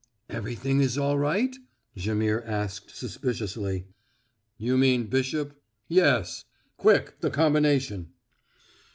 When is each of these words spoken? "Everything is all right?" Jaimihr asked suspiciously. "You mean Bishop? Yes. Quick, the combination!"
"Everything 0.31 0.81
is 0.81 0.97
all 0.97 1.19
right?" 1.19 1.55
Jaimihr 1.95 2.43
asked 2.47 2.89
suspiciously. 2.95 3.85
"You 4.57 4.75
mean 4.75 5.03
Bishop? 5.05 5.61
Yes. 5.87 6.43
Quick, 6.75 7.19
the 7.21 7.29
combination!" 7.29 8.07